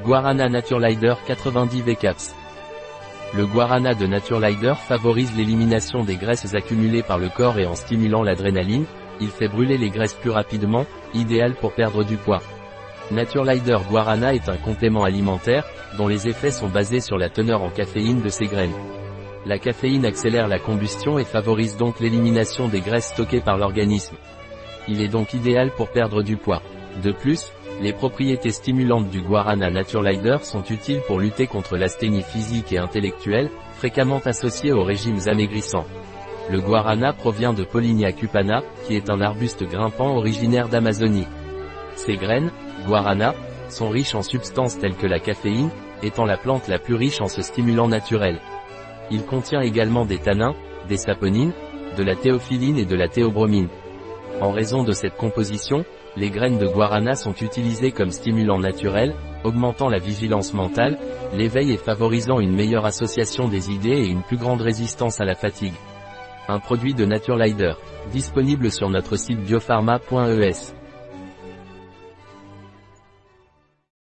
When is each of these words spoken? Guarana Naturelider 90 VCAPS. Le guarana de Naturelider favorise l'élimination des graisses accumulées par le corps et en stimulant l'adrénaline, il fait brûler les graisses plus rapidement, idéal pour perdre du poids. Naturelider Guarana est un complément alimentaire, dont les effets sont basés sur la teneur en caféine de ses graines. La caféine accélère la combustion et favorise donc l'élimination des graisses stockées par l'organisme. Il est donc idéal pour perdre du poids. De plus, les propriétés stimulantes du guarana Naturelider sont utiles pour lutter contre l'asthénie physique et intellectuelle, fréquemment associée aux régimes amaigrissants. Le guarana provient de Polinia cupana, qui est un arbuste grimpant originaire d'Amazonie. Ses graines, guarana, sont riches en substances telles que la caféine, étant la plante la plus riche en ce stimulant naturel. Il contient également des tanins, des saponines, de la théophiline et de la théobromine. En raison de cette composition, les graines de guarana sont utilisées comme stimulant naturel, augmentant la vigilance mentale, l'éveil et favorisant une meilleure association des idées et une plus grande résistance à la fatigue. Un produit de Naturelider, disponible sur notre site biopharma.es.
Guarana 0.00 0.48
Naturelider 0.48 1.14
90 1.26 1.82
VCAPS. 1.82 2.34
Le 3.36 3.46
guarana 3.46 3.94
de 3.94 4.06
Naturelider 4.06 4.72
favorise 4.74 5.36
l'élimination 5.36 6.02
des 6.02 6.16
graisses 6.16 6.54
accumulées 6.54 7.04
par 7.04 7.18
le 7.18 7.28
corps 7.28 7.58
et 7.58 7.66
en 7.66 7.76
stimulant 7.76 8.24
l'adrénaline, 8.24 8.86
il 9.20 9.28
fait 9.28 9.46
brûler 9.46 9.78
les 9.78 9.90
graisses 9.90 10.14
plus 10.14 10.30
rapidement, 10.30 10.86
idéal 11.14 11.54
pour 11.54 11.72
perdre 11.72 12.02
du 12.04 12.16
poids. 12.16 12.42
Naturelider 13.12 13.76
Guarana 13.88 14.34
est 14.34 14.48
un 14.48 14.56
complément 14.56 15.04
alimentaire, 15.04 15.66
dont 15.96 16.08
les 16.08 16.26
effets 16.26 16.50
sont 16.50 16.68
basés 16.68 17.00
sur 17.00 17.16
la 17.16 17.28
teneur 17.28 17.62
en 17.62 17.70
caféine 17.70 18.22
de 18.22 18.28
ses 18.28 18.46
graines. 18.46 18.74
La 19.46 19.58
caféine 19.58 20.06
accélère 20.06 20.48
la 20.48 20.58
combustion 20.58 21.18
et 21.18 21.24
favorise 21.24 21.76
donc 21.76 22.00
l'élimination 22.00 22.66
des 22.66 22.80
graisses 22.80 23.10
stockées 23.12 23.40
par 23.40 23.58
l'organisme. 23.58 24.16
Il 24.88 25.00
est 25.00 25.08
donc 25.08 25.32
idéal 25.34 25.70
pour 25.70 25.90
perdre 25.90 26.22
du 26.22 26.36
poids. 26.36 26.62
De 27.02 27.12
plus, 27.12 27.52
les 27.82 27.92
propriétés 27.92 28.52
stimulantes 28.52 29.10
du 29.10 29.20
guarana 29.20 29.68
Naturelider 29.68 30.36
sont 30.42 30.62
utiles 30.70 31.00
pour 31.08 31.18
lutter 31.18 31.48
contre 31.48 31.76
l'asthénie 31.76 32.22
physique 32.22 32.72
et 32.72 32.78
intellectuelle, 32.78 33.50
fréquemment 33.74 34.20
associée 34.24 34.70
aux 34.70 34.84
régimes 34.84 35.18
amaigrissants. 35.26 35.86
Le 36.48 36.60
guarana 36.60 37.12
provient 37.12 37.52
de 37.52 37.64
Polinia 37.64 38.12
cupana, 38.12 38.62
qui 38.86 38.94
est 38.94 39.10
un 39.10 39.20
arbuste 39.20 39.64
grimpant 39.64 40.16
originaire 40.16 40.68
d'Amazonie. 40.68 41.26
Ses 41.96 42.16
graines, 42.16 42.52
guarana, 42.86 43.34
sont 43.68 43.88
riches 43.88 44.14
en 44.14 44.22
substances 44.22 44.78
telles 44.78 44.96
que 44.96 45.08
la 45.08 45.18
caféine, 45.18 45.70
étant 46.04 46.24
la 46.24 46.36
plante 46.36 46.68
la 46.68 46.78
plus 46.78 46.94
riche 46.94 47.20
en 47.20 47.28
ce 47.28 47.42
stimulant 47.42 47.88
naturel. 47.88 48.38
Il 49.10 49.24
contient 49.24 49.60
également 49.60 50.04
des 50.04 50.18
tanins, 50.18 50.54
des 50.88 50.96
saponines, 50.96 51.52
de 51.96 52.02
la 52.04 52.14
théophiline 52.14 52.78
et 52.78 52.84
de 52.84 52.96
la 52.96 53.08
théobromine. 53.08 53.68
En 54.42 54.50
raison 54.50 54.82
de 54.82 54.90
cette 54.90 55.16
composition, 55.16 55.84
les 56.16 56.28
graines 56.28 56.58
de 56.58 56.66
guarana 56.66 57.14
sont 57.14 57.32
utilisées 57.32 57.92
comme 57.92 58.10
stimulant 58.10 58.58
naturel, 58.58 59.14
augmentant 59.44 59.88
la 59.88 60.00
vigilance 60.00 60.52
mentale, 60.52 60.98
l'éveil 61.32 61.70
et 61.70 61.76
favorisant 61.76 62.40
une 62.40 62.52
meilleure 62.52 62.84
association 62.84 63.46
des 63.46 63.70
idées 63.70 63.90
et 63.90 64.08
une 64.08 64.24
plus 64.24 64.36
grande 64.36 64.60
résistance 64.60 65.20
à 65.20 65.24
la 65.24 65.36
fatigue. 65.36 65.76
Un 66.48 66.58
produit 66.58 66.92
de 66.92 67.04
Naturelider, 67.04 67.74
disponible 68.10 68.72
sur 68.72 68.90
notre 68.90 69.14
site 69.14 69.38
biopharma.es. 69.38 70.81